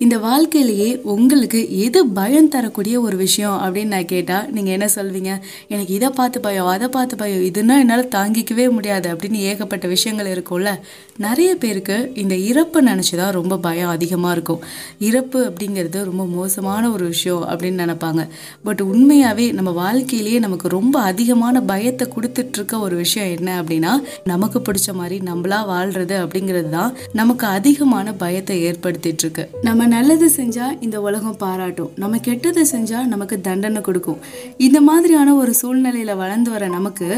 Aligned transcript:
இந்த 0.00 0.16
வாழ்க்கையிலேயே 0.18 0.90
உங்களுக்கு 1.12 1.58
எது 1.86 2.00
பயம் 2.18 2.48
தரக்கூடிய 2.52 3.00
ஒரு 3.00 3.16
விஷயம் 3.16 3.56
அப்படின்னு 3.64 3.94
நான் 3.94 4.06
கேட்டால் 4.12 4.46
நீங்கள் 4.50 4.74
என்ன 4.76 4.86
சொல்வீங்க? 4.94 5.32
எனக்கு 5.68 5.92
இதை 5.94 6.08
பார்த்து 6.10 6.38
பயம் 6.40 6.66
அதை 6.66 6.88
பார்த்து 6.88 7.14
பயம் 7.16 7.42
இதுனால் 7.48 7.80
என்னால் 7.82 8.04
தாங்கிக்கவே 8.14 8.66
முடியாது 8.70 9.08
அப்படின்னு 9.14 9.38
ஏகப்பட்ட 9.50 9.88
விஷயங்கள் 9.88 10.30
இருக்கும்ல. 10.34 10.70
நிறைய 11.16 11.50
பேருக்கு 11.54 11.96
இந்த 12.14 12.34
இறப்பு 12.50 12.82
நினச்சி 12.82 13.14
தான் 13.16 13.34
ரொம்ப 13.38 13.58
பயம் 13.58 13.88
அதிகமாக 13.88 14.32
இருக்கும். 14.32 14.62
இறப்பு 15.08 15.38
அப்படிங்கிறது 15.50 16.04
ரொம்ப 16.04 16.26
மோசமான 16.36 16.82
ஒரு 16.90 17.06
விஷயம் 17.06 17.44
அப்படின்னு 17.50 17.82
நினப்பாங்க. 17.84 18.24
பட் 18.64 18.80
உண்மையாகவே 18.80 19.46
நம்ம 19.52 19.76
வாழ்க்கையிலேயே 19.82 20.38
நமக்கு 20.38 20.68
ரொம்ப 20.68 20.96
அதிகமான 21.10 21.62
பயத்தை 21.72 22.08
கொடுத்துட்ருக்க 22.16 22.80
ஒரு 22.80 22.96
விஷயம் 22.96 23.30
என்ன 23.36 23.50
அப்படின்னா 23.62 23.92
நமக்கு 24.24 24.60
பிடிச்ச 24.60 24.88
மாதிரி 24.94 25.18
நம்மளா 25.30 25.60
வாழ்கிறது 25.66 26.16
அப்படிங்கிறது 26.24 26.72
தான் 26.78 26.90
நமக்கு 27.12 27.46
அதிகமான 27.58 28.16
பயத்தை 28.24 28.58
ஏற்படுத்திட்டு 28.70 29.24
இருக்கு 29.26 29.46
நம்ம 29.62 29.88
நல்லது 29.94 30.26
செஞ்சால் 30.36 30.76
இந்த 30.86 30.96
உலகம் 31.06 31.38
பாராட்டும். 31.44 31.92
நம்ம 32.02 32.18
கெட்டது 32.26 32.62
செஞ்சால் 32.72 33.10
நமக்கு 33.12 33.36
தண்டனை 33.46 33.80
கொடுக்கும். 33.82 34.20
இந்த 34.66 34.78
மாதிரியான 34.88 35.34
ஒரு 35.42 35.52
சூழ்நிலையில் 35.60 36.20
வளர்ந்து 36.22 36.50
வர 36.54 36.64
நமக்கு 36.76 37.08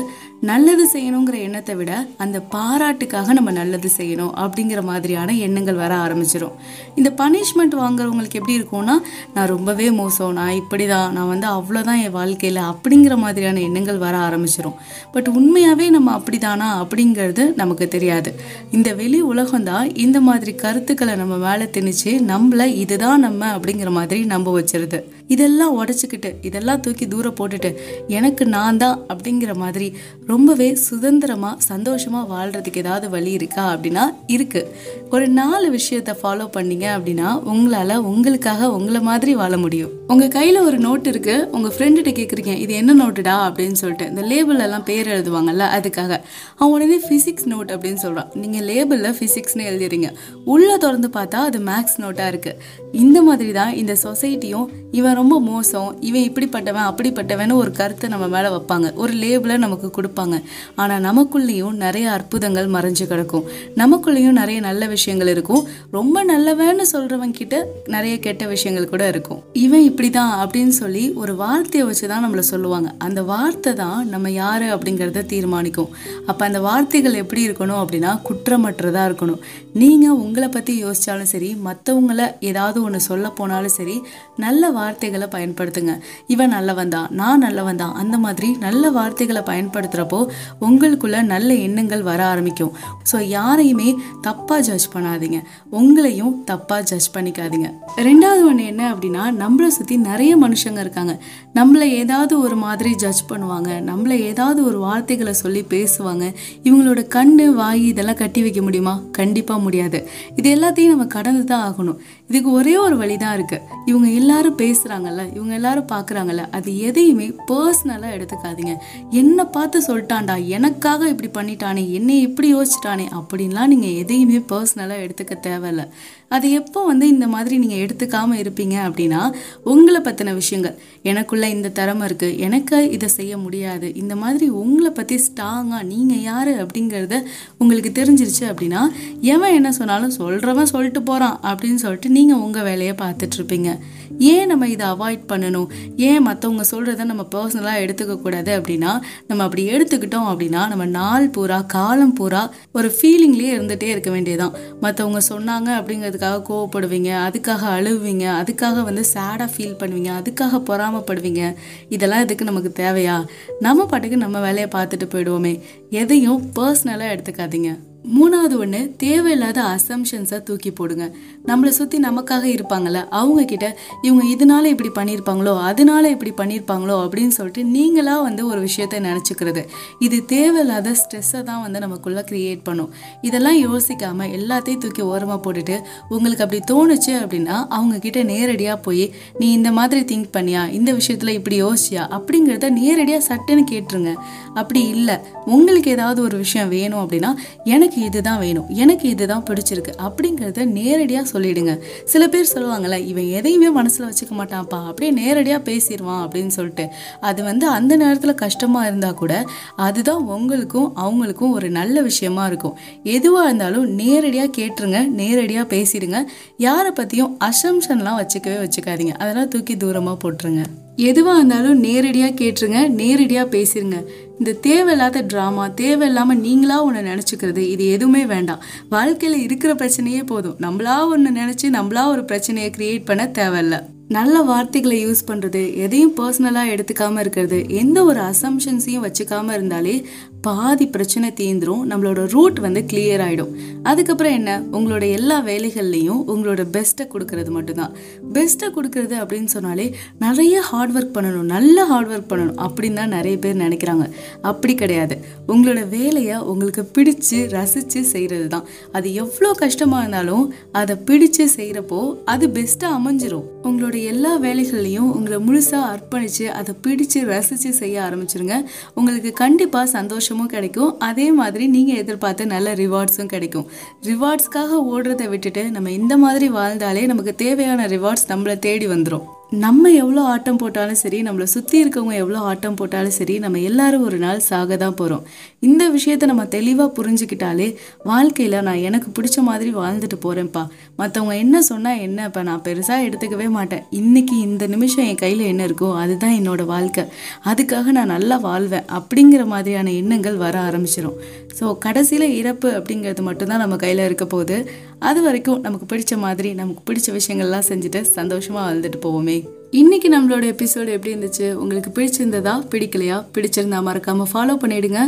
நல்லது 0.43 0.89
செய்யணுங்கிற 0.93 1.33
எண்ணத்தை 1.33 1.75
விட 1.75 2.07
அந்த 2.17 2.43
பாராட்டுக்காக 2.55 3.33
நம்ம 3.33 3.51
நல்லது 3.51 3.91
செய்யணும் 3.97 4.33
அப்படிங்கிற 4.37 4.83
மாதிரியான 4.83 5.35
எண்ணங்கள் 5.37 5.75
வர 5.75 5.97
ஆரம்பிச்சிடும் 5.97 6.53
இந்த 6.95 7.11
பனிஷ்மெண்ட் 7.17 7.75
வாங்குறவங்களுக்கு 7.75 8.35
எப்படி 8.35 8.59
இருக்கும்னா 8.59 8.97
நான் 9.35 9.49
ரொம்பவே 9.49 9.91
மோசம் 9.91 10.33
நான் 10.33 10.51
இப்படி 10.51 10.87
தான் 10.87 11.13
நான் 11.13 11.29
வந்து 11.29 11.47
அவ்வளோதான் 11.47 12.03
என் 12.03 12.11
வாழ்க்கையில் 12.11 12.61
அப்படிங்கிற 12.63 13.17
மாதிரியான 13.17 13.61
எண்ணங்கள் 13.61 13.99
வர 13.99 14.17
ஆரம்பிச்சிடும் 14.19 14.77
பட் 15.13 15.29
உண்மையாகவே 15.29 15.91
நம்ம 15.91 16.19
அப்படிதானா? 16.19 16.69
அப்படிங்கிறது 16.83 17.55
நமக்கு 17.55 17.89
தெரியாது. 17.89 18.35
இந்த 18.71 18.95
வெளி 18.95 19.21
உலகம் 19.21 19.65
தான் 19.65 19.95
இந்த 19.95 20.21
மாதிரி 20.21 20.55
கருத்துக்களை 20.55 21.15
நம்ம 21.15 21.37
மேலே 21.37 21.65
திணிச்சு 21.65 22.05
நம்மளை 22.05 22.67
இதுதான் 22.75 23.21
நம்ம 23.21 23.59
அப்படிங்கிற 23.59 23.91
மாதிரி 23.91 24.25
நம்ப 24.25 24.61
வச்சிருது. 24.61 25.01
இதெல்லாம் 25.29 25.85
உடச்சிக்கிட்டு 25.85 26.35
இதெல்லாம் 26.43 26.81
தூக்கி 26.81 27.09
தூர 27.09 27.29
போட்டுட்டு 27.29 27.71
எனக்கு 28.09 28.47
நான் 28.47 28.77
தான் 28.77 28.99
அப்படிங்கிற 29.09 29.55
மாதிரி 29.55 29.97
ரொம்பவே 30.27 30.75
சுதந்திரமாக 30.75 31.57
சந்தோஷமாக 31.69 32.35
வாழ்கிறதுக்கு 32.35 32.77
ஏதாவது 32.77 33.11
வழி 33.11 33.33
இருக்கா 33.33 33.65
அப்படின்னா 33.75 34.05
இருக்குது 34.29 34.69
ஒரு 35.11 35.29
நாலு 35.29 35.71
விஷயத்தை 35.71 36.15
ஃபாலோ 36.23 36.49
பண்ணீங்க 36.57 36.87
அப்படின்னா 36.97 37.43
உங்களால் 37.45 37.97
உங்களுக்காக 37.99 38.71
உங்களை 38.71 39.01
மாதிரி 39.01 39.35
வாழ 39.35 39.57
முடியும். 39.57 39.91
உங்கள் 40.07 40.29
கையில் 40.29 40.61
ஒரு 40.61 40.79
நோட் 40.79 41.07
இருக்குது 41.13 41.47
உங்கள் 41.51 41.73
ஃப்ரெண்டுகிட்ட 41.77 42.11
கேட்குறீங்க 42.19 42.55
இது 42.57 42.75
என்ன 42.75 42.95
நோட்டுடா 42.95 43.37
அப்படின்னு 43.47 43.73
சொல்லிட்டு 43.73 44.07
இந்த 44.07 44.21
லேபிள் 44.21 44.59
எல்லாம் 44.59 44.85
பேர் 44.85 45.07
எழுதுவாங்கல்ல 45.07 45.67
அதுக்காக. 45.79 46.21
அவன் 46.59 46.71
உடனே 46.71 47.01
ஃபிசிக்ஸ் 47.09 47.49
நோட் 47.49 47.73
அப்படின்னு 47.75 47.95
சொல்கிறான் 47.95 48.31
நீங்கள் 48.35 48.65
லேபிளில் 48.65 49.17
ஃபிசிக்ஸ்னு 49.19 49.65
எழுதிறீங்க 49.65 50.11
உள்ளே 50.45 50.79
திறந்து 50.79 51.09
பார்த்தா 51.09 51.35
அது 51.35 51.59
மேக்ஸ் 51.59 51.99
நோட்டாக 51.99 52.33
இருக்குது 52.33 52.57
இந்த 52.93 53.23
மாதிரி 53.23 53.53
தான் 53.53 53.75
இந்த 53.75 53.97
சொசைட்டியும் 54.05 54.69
இவன் 54.99 55.17
ரொம்ப 55.19 55.41
மோசம் 55.41 55.99
இவன் 56.09 56.25
இப்படிப்பட்டவன் 56.29 56.89
அப்படிப்பட்டவன்னு 56.89 57.55
ஒரு 57.61 57.71
கருத்தை 57.71 58.11
நம்ம 58.11 58.27
மேலே 58.35 58.49
வைப்பாங்க. 58.55 58.95
ஒரு 58.95 59.13
லேபிளை 59.13 59.57
நமக்கு 59.57 59.89
கொடுப்பாங்க. 59.99 60.43
ஆனால் 60.77 61.03
நமக்குள்ளேயும் 61.07 61.77
நிறைய 61.85 62.11
அற்புதங்கள் 62.11 62.69
மறைஞ்சு 62.75 63.07
கிடக்கும். 63.07 63.45
நமக்குள்ளேயும் 63.77 64.39
நிறைய 64.41 64.61
நல்ல 64.61 64.87
விஷயங்கள் 64.87 65.27
இருக்கும். 65.27 65.63
ரொம்ப 65.91 66.25
நல்லவன்னு 66.25 66.87
சொல்கிறவன் 66.93 67.31
கிட்ட 67.31 67.67
நிறைய 67.87 68.19
கெட்ட 68.19 68.47
விஷயங்கள் 68.47 68.91
கூட 68.93 69.09
இருக்கும். 69.09 69.41
இவன் 69.53 69.85
இப்படி 69.91 70.11
தான் 70.11 70.47
அப்படின்னு 70.47 70.69
சொல்லி 70.69 71.13
ஒரு 71.15 71.35
வார்த்தையை 71.35 71.87
வச்சு 71.87 72.07
தான் 72.13 72.25
நம்மள 72.27 72.39
சொல்லுவாங்க. 72.39 72.91
அந்த 72.99 73.23
வார்த்தை 73.23 73.75
தான் 73.75 74.09
நம்ம 74.09 74.31
யார் 74.31 74.67
அப்படிங்கிறத 74.77 75.25
தீர்மானிக்கும். 75.33 75.91
அப்போ 76.27 76.45
அந்த 76.45 76.61
வார்த்தைகள் 76.61 77.21
எப்படி 77.23 77.49
இருக்கணும் 77.49 77.81
அப்படின்னா 77.83 78.13
குற்றமற்றதாக 78.29 79.09
இருக்கணும். 79.11 79.41
நீங்கள் 79.83 80.21
உங்களை 80.27 80.49
பற்றி 80.49 80.85
யோசித்தாலும் 80.85 81.33
சரி 81.35 81.57
மற்றவங்கள 81.69 82.23
ஏதாவது 82.39 82.79
ஒண்ணு 82.87 83.01
சொல்ல 83.09 83.27
போனாலும் 83.39 83.75
சரி 83.79 83.97
நல்ல 84.45 84.71
வார்த்தைகளை 84.79 85.27
பயன்படுத்துங்க. 85.35 85.95
இவன் 86.35 86.53
நல்லவன் 86.57 86.93
தான் 86.95 87.09
நான் 87.21 87.43
நல்லவன் 87.47 87.81
தான். 87.83 87.95
அந்த 88.03 88.17
மாதிரி 88.25 88.49
நல்ல 88.67 88.91
வார்த்தைகளை 88.99 89.43
பயன்படுத்துறப்போ 89.51 90.21
உங்களுக்குள்ள 90.67 91.19
நல்ல 91.33 91.51
எண்ணங்கள் 91.67 92.03
வர 92.11 92.21
ஆரம்பிக்கும். 92.33 92.73
ஸோ 93.13 93.19
யாரையுமே 93.37 93.89
தப்பா 94.29 94.59
ஜட்ஜ் 94.69 94.89
பண்ணாதீங்க. 94.95 95.41
உங்களையும் 95.81 96.35
தப்பா 96.45 96.79
ஜட்ஜ் 96.91 97.11
பண்ணிக்காதீங்க. 97.17 97.69
ரெண்டாவது 98.09 98.43
ஒன்று 98.51 98.67
என்ன 98.73 98.83
அப்படின்னா 98.95 99.25
நம்மளை 99.43 99.71
சுத்தி 99.79 99.97
நிறைய 100.11 100.33
மனுஷங்க 100.45 100.81
இருக்காங்க. 100.81 101.15
நம்மள 101.55 101.83
ஏதாவது 102.01 102.35
ஒரு 102.41 102.57
மாதிரி 102.57 102.91
ஜட்ஜ் 102.95 103.23
பண்ணுவாங்க. 103.31 103.71
நம்மள 103.91 104.13
ஏதாவது 104.31 104.61
ஒரு 104.69 104.79
வார்த்தைகளை 104.79 105.35
சொல்லி 105.43 105.63
பேசுவாங்க. 105.75 106.25
இவங்களோட 106.65 107.01
கண்ணு 107.17 107.47
வாய் 107.61 107.83
இதெல்லாம் 107.87 108.21
கட்டி 108.23 108.41
வைக்க 108.43 108.61
முடியுமா? 108.63 108.95
கண்டிப்பாக 109.13 109.61
முடியாது. 109.61 109.99
இது 110.37 110.49
எல்லாத்தையும் 110.57 110.93
நம்ம 110.95 111.07
கடந்து 111.17 111.45
தான் 111.45 111.65
ஆகணும். 111.69 111.99
இதுக்கு 112.31 112.51
ஒரே 112.51 112.72
ஒரு 112.77 112.97
வழி 112.97 113.17
தான் 113.17 113.35
இருக்கு. 113.35 113.59
இவங்க 113.87 114.09
எல்லாரும் 114.09 114.59
பேசுறாங்கல்ல 114.59 115.23
இவங்க 115.37 115.55
எல்லாரும் 115.55 115.89
பாக்குறாங்கல்ல 115.93 116.45
அது 116.51 116.79
எதையுமே 116.79 117.29
பர்சனலா 117.51 118.09
எடுத்துக்காதீங்க. 118.17 118.75
என்ன 119.11 119.45
பார்த்து 119.45 119.79
சொல்லிட்டான்டா 119.89 120.47
எனக்காக 120.47 121.09
இப்படி 121.09 121.31
பண்ணிட்டானே 121.39 121.91
என்னை 121.91 122.21
இப்படி 122.21 122.55
யோசிச்சிட்டானே 122.55 123.07
அப்படின்லாம் 123.19 123.67
நீங்க 123.67 123.87
எதையுமே 123.87 124.41
பர்சனலா 124.53 124.99
எடுத்துக்க 125.05 125.37
தேவையில்ல. 125.49 125.85
அது 126.29 126.51
எப்போ 126.51 126.85
வந்து 126.85 127.09
இந்த 127.09 127.27
மாதிரி 127.29 127.59
நீங்க 127.59 127.75
எடுத்துக்காம 127.75 128.37
இருப்பீங்க 128.43 128.77
அப்படின்னா 128.89 129.33
உங்களை 129.63 130.01
பத்தின 130.01 130.35
விஷயங்கள். 130.35 130.77
எனக்குள்ள 131.03 131.49
இந்த 131.49 131.69
திறமை 131.69 132.05
இருக்கு 132.07 132.39
எனக்கு 132.39 132.91
இதை 132.91 133.09
செய்ய 133.09 133.37
முடியாது 133.37 133.95
இந்த 133.95 134.17
மாதிரி 134.17 134.49
உங்களை 134.49 134.91
பத்தி 134.91 135.17
ஸ்ட்ராங்கா 135.27 135.83
நீங்க 135.83 136.15
யாரு 136.15 136.53
அப்படிங்கறத 136.63 137.17
உங்களுக்கு 137.59 137.91
தெரிஞ்சிருச்சு 138.03 138.45
அப்படின்னா 138.53 138.83
எவன் 139.21 139.53
என்ன 139.53 139.73
சொன்னாலும் 139.73 140.17
சொல்றவன் 140.19 140.71
சொல்லிட்டு 140.73 141.03
போறான் 141.03 141.41
அப்படின்னு 141.43 141.75
சொல்லிட்டு 141.75 142.09
நீங்க 142.09 142.37
வேலையை 142.63 142.95
பார்த்துட்ருப்பீங்க. 142.95 143.79
ஏன் 144.19 144.47
நம்ம 144.47 144.69
இதை 144.69 144.87
அவாய்ட் 144.87 145.25
பண்ணணும்? 145.29 145.69
ஏன் 145.97 146.29
மற்றவங்க 146.29 146.65
சொல்கிறத 146.71 147.05
நம்ம 147.05 147.27
பர்சனலாக 147.35 147.83
எடுத்துக்கக்கூடாது 147.85 148.51
அப்படின்னா 148.59 149.01
நம்ம 149.27 149.43
அப்படி 149.43 149.71
எடுத்துக்கிட்டோம் 149.73 150.29
அப்படின்னா 150.33 150.69
நம்ம 150.69 150.85
நாள் 150.85 151.29
பூரா 151.29 151.61
காலம் 151.61 152.13
பூரா 152.13 152.51
ஒரு 152.73 152.95
ஃபீலிங்லேயே 153.01 153.53
இருந்துகிட்டே 153.59 153.83
இருக்க 153.83 154.11
வேண்டியதான் 154.11 154.55
மற்றவங்க 154.83 155.21
சொன்னாங்க 155.29 155.71
அப்படிங்கிறதுக்காக 155.79 156.43
கோவப்படுவீங்க 156.49 157.11
அதுக்காக 157.29 157.63
அழுவீங்க 157.77 158.27
அதுக்காக 158.41 158.83
வந்து 158.83 159.05
சேடாக 159.15 159.49
ஃபீல் 159.57 159.79
பண்ணுவீங்க 159.79 160.11
அதுக்காக 160.21 160.63
பொறாமப்படுவீங்க. 160.69 161.55
இதெல்லாம் 161.89 162.23
இதுக்கு 162.23 162.45
நமக்கு 162.45 162.73
தேவையா? 162.77 163.25
நம்ம 163.61 163.87
பாட்டுக்கு 163.87 164.17
நம்ம 164.17 164.41
வேலையை 164.41 164.69
பார்த்துட்டு 164.73 165.09
போயிடுவோமே. 165.13 165.61
எதையும் 165.91 166.53
பர்சனலாக 166.57 167.15
எடுத்துக்காதீங்க. 167.15 167.79
மூணாவது 168.05 168.55
ஒன்று 168.57 168.95
தேவையில்லாத 168.97 169.59
அசம்ஷன்ஸை 169.75 170.39
தூக்கி 170.43 170.71
போடுங்க. 170.71 171.05
நம்மளை 171.47 171.69
சுற்றி 171.69 171.99
நமக்காக 171.99 172.45
இருப்பாங்கல்ல 172.55 173.01
அவங்க 173.09 173.43
கிட்ட 173.45 173.67
இவங்க 174.03 174.23
இதனால 174.35 174.65
இப்படி 174.65 174.91
பண்ணியிருப்பாங்களோ 174.99 175.53
அதனால 175.63 176.11
இப்படி 176.11 176.33
பண்ணியிருப்பாங்களோ 176.41 176.97
அப்படின்னு 177.05 177.35
சொல்லிட்டு 177.37 177.65
நீங்களா 177.65 178.21
வந்து 178.21 178.47
ஒரு 178.47 178.61
விஷயத்த 178.69 179.01
நினச்சிக்கிறது. 179.09 179.63
இது 179.99 180.25
தேவையில்லாத 180.25 180.95
ஸ்ட்ரெஸ்ஸை 181.01 181.43
தான் 181.43 181.63
வந்து 181.63 181.81
நமக்குள்ளே 181.81 182.25
கிரியேட் 182.31 182.63
பண்ணும். 182.65 182.91
இதெல்லாம் 183.21 183.59
யோசிக்காம 183.67 184.29
எல்லாத்தையும் 184.39 184.83
தூக்கி 184.85 185.03
ஓரமாக 185.03 185.39
போட்டுட்டு 185.45 185.79
உங்களுக்கு 186.09 186.45
அப்படி 186.45 186.61
தோணுச்சு 186.73 187.15
அப்படின்னா 187.23 187.57
அவங்க 187.79 187.99
கிட்ட 187.99 188.23
நேரடியாக 188.23 188.79
போய் 188.79 189.05
நீ 189.39 189.53
இந்த 189.53 189.71
மாதிரி 189.71 190.01
திங்க் 190.01 190.31
பண்ணியா? 190.37 190.71
இந்த 190.71 190.93
விஷயத்தில் 190.93 191.37
இப்படி 191.39 191.63
யோசிச்சியா? 191.63 192.05
அப்படிங்கிறத 192.19 192.71
நேரடியாக 192.71 193.25
சட்டுன்னு 193.31 193.65
கேட்டுருங்க. 193.73 194.13
அப்படி 194.55 194.83
இல்லை. 194.87 195.19
உங்களுக்கு 195.45 195.91
ஏதாவது 195.91 196.23
ஒரு 196.23 196.37
விஷயம் 196.37 196.69
வேணும் 196.69 197.03
அப்படின்னா 197.05 197.33
எனக்கு 197.65 197.92
இதுதான் 198.01 198.39
வேணும் 198.39 198.69
எனக்கு 198.69 199.09
இதுதான் 199.09 199.45
பிடிச்சிருக்கு 199.51 199.93
அப்படிங்கிறத 199.99 200.65
நேரடியாக 200.65 201.39
சொல்லிடுங்க. 201.39 201.79
சில 202.05 202.29
பேர் 202.29 202.51
சொல்லுவாங்கல்ல 202.55 203.07
இவன் 203.07 203.29
எதையுமே 203.29 203.71
மனசில் 203.71 204.07
வச்சுக்க 204.07 204.37
மாட்டான்ப்பா 204.39 204.81
அப்படியே 204.87 205.11
நேரடியாக 205.11 205.71
பேசிடுவான் 205.71 206.29
அப்படின்னு 206.29 206.47
சொல்லிட்டு. 206.47 206.89
அது 207.21 207.43
வந்து 207.43 207.69
அந்த 207.69 207.97
நேரத்தில் 207.97 208.35
கஷ்டமாக 208.35 208.87
இருந்தால் 208.87 209.15
கூட 209.15 209.45
அதுதான் 209.77 210.25
உங்களுக்கும் 210.25 210.93
அவங்களுக்கும் 210.97 211.51
ஒரு 211.51 211.71
நல்ல 211.71 212.03
விஷயமா 212.03 212.47
இருக்கும். 212.47 212.77
எதுவாக 213.03 213.45
இருந்தாலும் 213.45 213.91
நேரடியாக 213.95 214.51
கேட்டுருங்க 214.61 215.07
நேரடியாக 215.07 215.77
பேசிடுங்க. 215.77 216.25
யாரை 216.57 216.91
பற்றியும் 216.91 217.39
அசம்ஷன்லாம் 217.45 218.21
வச்சுக்கவே 218.23 218.69
வச்சுக்காதீங்க. 218.69 219.15
அதெல்லாம் 219.19 219.49
தூக்கி 219.49 219.77
தூரமாக 219.77 220.17
போட்டுருங்க. 220.25 220.82
எதுவாக 220.97 221.37
இருந்தாலும் 221.37 221.81
நேரடியாக 221.81 222.45
கேட்டுருங்க 222.45 222.89
நேரடியாக 222.89 223.59
பேசிருங்க. 223.59 224.05
இந்த 224.39 224.53
தேவையில்லாத 224.53 225.23
ட்ராமா 225.23 225.75
தேவையில்லாமல் 225.75 226.41
நீங்களாக 226.41 226.83
ஒன்று 226.83 227.01
நினச்சிக்கிறது 227.01 227.57
இது 227.57 227.91
எதுவுமே 227.91 228.27
வேண்டாம். 228.27 228.63
வாழ்க்கையில் 228.89 229.41
இருக்கிற 229.41 229.75
பிரச்சனையே 229.75 230.27
போதும். 230.27 230.57
நம்மளா 230.61 231.07
ஒன்று 231.07 231.31
நினச்சி 231.31 231.75
நம்மளா 231.75 232.07
ஒரு 232.07 232.25
பிரச்சனையை 232.25 232.73
க்ரியேட் 232.77 233.05
பண்ண 233.05 233.31
தேவையில்ல. 233.39 233.83
நல்ல 234.09 234.43
வார்த்தைகளை 234.43 235.07
யூஸ் 235.07 235.27
பண்ணுறது 235.27 235.77
எதையும் 235.77 236.17
பர்சனலாக 236.17 236.73
எடுத்துக்காம 236.75 237.21
இருக்கிறது 237.21 237.69
எந்த 237.69 238.05
ஒரு 238.05 238.21
அசம்ஷன்ஸையும் 238.21 239.05
வச்சுக்காமல் 239.07 239.53
இருந்தாலே 239.53 240.07
பாதி 240.41 240.87
பிரச்சனை 240.87 241.33
தீந்துரும் 241.37 241.83
நம்மளோட 241.91 242.31
ரூட் 242.31 242.59
வந்து 242.59 242.85
கிளியர் 242.93 243.23
ஆகிடும் 243.27 243.53
அதுக்கப்புறம் 243.83 244.33
என்ன? 244.33 244.63
உங்களோட 244.73 245.11
எல்லா 245.11 245.41
வேலைகள்லையும் 245.41 246.23
உங்களோட 246.27 246.63
பெஸ்ட்டை 246.73 247.07
கொடுக்கறது 247.13 247.49
மட்டும்தான். 247.49 247.93
பெஸ்ட்டை 248.33 248.69
கொடுக்கறது 248.77 249.17
அப்படின்னு 249.23 249.45
சொன்னாலே 249.45 249.95
நிறைய 250.19 250.61
ஹார்ட் 250.61 250.97
ஒர்க் 250.97 251.15
பண்ணணும் 251.15 251.43
நல்ல 251.43 251.85
ஹார்ட் 251.85 252.09
ஒர்க் 252.09 252.31
பண்ணணும் 252.33 252.59
அப்படின்னு 252.67 252.95
தான் 252.95 253.09
நிறைய 253.09 253.39
பேர் 253.39 253.57
நினைக்கிறாங்க. 253.57 254.11
அப்படி 254.43 254.75
கிடையாது. 254.75 255.19
உங்களோட 255.49 255.89
வேலையை 255.89 256.37
உங்களுக்கு 256.37 256.85
பிடிச்சு 256.99 257.49
ரசித்து 257.49 258.05
செய்கிறது 258.05 258.49
தான். 258.49 258.65
அது 258.93 259.15
எவ்வளோ 259.15 259.53
கஷ்டமாக 259.53 260.01
இருந்தாலும் 260.01 260.55
அதை 260.73 260.97
பிடிச்சு 260.97 261.47
செய்கிறப்போ 261.57 262.15
அது 262.25 262.47
பெஸ்ட்டாக 262.49 262.99
அமைஞ்சிரும். 262.99 263.45
உங்களோட 263.63 264.02
எல்லா 264.05 264.41
வேலைகள்லையும் 264.41 265.11
உங்களை 265.17 265.39
முழுசாக 265.47 265.83
அர்ப்பணித்து 265.93 266.47
அதை 266.47 266.75
பிடிச்சு 266.83 267.25
ரசித்து 267.25 267.73
செய்ய 267.73 268.01
ஆரம்பிச்சிருங்க. 268.01 268.65
உங்களுக்கு 268.95 269.33
கண்டிப்பாக 269.33 269.87
சந்தோஷமும் 269.87 270.47
கிடைக்கும். 270.47 270.99
அதே 270.99 271.33
மாதிரி 271.33 271.67
நீங்கள் 271.67 271.97
எதிர்பார்த்த 271.97 272.45
நல்ல 272.45 272.75
ரிவார்ட்ஸும் 272.75 273.33
கிடைக்கும். 273.35 273.69
ரிவார்ட்ஸ்க்காக 274.03 274.81
ஓடுறதை 274.95 275.29
விட்டுட்டு 275.29 275.71
நம்ம 275.71 275.91
இந்த 275.91 276.17
மாதிரி 276.17 276.49
வாழ்ந்தாலே 276.49 277.07
நமக்கு 277.07 277.35
தேவையான 277.35 277.87
ரிவார்ட்ஸ் 277.87 278.29
நம்மளை 278.29 278.59
தேடி 278.59 278.87
வந்துடும் 278.87 279.29
நம்ம 279.53 279.91
எவ்வளோ 280.03 280.21
ஆட்டம் 280.33 280.59
போட்டாலும் 280.61 280.99
சரி 281.01 281.19
நம்மளை 281.23 281.47
சுற்றி 281.55 281.77
இருக்கவங்க 281.83 282.15
எவ்வளோ 282.21 282.39
ஆட்டம் 282.51 282.77
போட்டாலும் 282.77 283.15
சரி 283.17 283.35
நம்ம 283.39 283.59
எல்லாரும் 283.71 284.05
ஒரு 284.09 284.19
நாள் 284.23 284.39
சாக 284.47 284.77
தான் 284.77 284.97
போகிறோம் 285.01 285.25
இந்த 285.61 285.83
விஷயத்தை 285.89 286.27
நம்ம 286.31 286.45
தெளிவாக 286.55 286.89
புரிஞ்சுக்கிட்டாலே 286.99 287.67
வாழ்க்கையில் 288.11 288.57
நான் 288.69 288.85
எனக்கு 288.89 289.09
பிடிச்ச 289.17 289.43
மாதிரி 289.49 289.71
வாழ்ந்துட்டு 289.81 290.19
போகிறேன்ப்பா 290.25 290.63
மற்றவங்க 291.01 291.35
என்ன 291.45 291.63
சொன்னால் 291.71 292.01
என்ன 292.07 292.25
இப்போ 292.29 292.43
நான் 292.49 292.63
பெருசாக 292.69 293.07
எடுத்துக்கவே 293.09 293.49
மாட்டேன். 293.57 293.83
இன்றைக்கி 294.01 294.39
இந்த 294.49 294.67
நிமிஷம் 294.67 295.07
என் 295.11 295.21
கையில் 295.25 295.45
என்ன 295.51 295.67
இருக்கோ 295.69 295.91
அதுதான் 296.03 296.37
என்னோடய 296.41 296.73
வாழ்க்கை. 296.75 297.05
அதுக்காக 297.51 297.87
நான் 297.99 298.13
நல்லா 298.15 298.39
வாழ்வேன் 298.49 298.89
அப்படிங்கிற 299.01 299.45
மாதிரியான 299.47 299.93
எண்ணங்கள் 300.01 300.43
வர 300.45 300.57
ஆரம்பிச்சிடும் 300.71 301.19
ஸோ 301.59 301.77
கடைசியில் 301.87 302.27
இறப்பு 302.41 302.71
அப்படிங்கிறது 302.79 303.23
மட்டும்தான் 303.29 303.63
நம்ம 303.65 303.77
கையில் 303.77 304.07
இருக்க 304.09 304.27
போகுது. 304.27 304.59
அது 305.03 305.23
வரைக்கும் 305.23 305.61
நமக்கு 305.61 305.97
பிடிச்ச 305.97 306.17
மாதிரி 306.17 306.55
நமக்கு 306.55 306.93
பிடிச்ச 306.93 307.11
விஷயங்கள்லாம் 307.11 307.63
செஞ்சுட்டு 307.69 308.01
சந்தோஷமாக 308.01 308.67
வாழ்ந்துட்டு 308.69 308.99
போவோமே. 309.03 309.49
இன்னைக்கு 309.71 310.09
நம்மளோட 310.09 310.43
எபிசோடு 310.43 310.89
எப்படி 310.89 311.15
இருந்துச்சு? 311.15 311.53
உங்களுக்கு 311.53 311.91
பிடிச்சிருந்ததா? 311.91 312.55
பிடிக்கலையா? 312.71 313.25
பிடிச்சிருந்தா 313.35 313.81
மறக்காம 313.89 314.25
ஃபாலோ 314.33 314.57
பண்ணிடுங்க. 314.61 314.99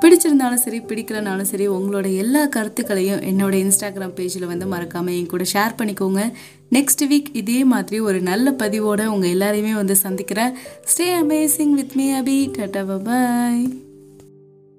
பிடிச்சிருந்தாலும் 0.00 0.62
சரி 0.64 0.78
பிடிக்கலனாலும் 0.80 1.50
சரி 1.50 1.68
உங்களோட 1.68 2.16
எல்லா 2.16 2.46
கருத்துக்களையும் 2.46 3.20
என்னோட 3.20 3.54
இன்ஸ்டாகிராம் 3.64 4.16
பேஜில் 4.16 4.46
வந்து 4.46 4.66
மறக்காம 4.66 5.16
என் 5.18 5.26
கூட 5.26 5.44
ஷேர் 5.52 5.78
பண்ணிக்கோங்க. 5.78 6.32
நெக்ஸ்ட் 6.70 7.04
வீக் 7.10 7.30
இதே 7.32 7.64
மாதிரி 7.64 8.00
ஒரு 8.00 8.20
நல்ல 8.20 8.50
பதிவோட 8.50 9.06
உங்கள் 9.06 9.34
எல்லாரையுமே 9.34 9.72
வந்து 9.72 9.96
சந்திக்கிறேன். 9.96 10.52
Stay 10.84 11.06
amazing 11.22 11.70
with 11.70 11.92
me 11.94 12.12
Abhi 12.12 12.50
tata 12.58 13.02
bye 13.04 13.91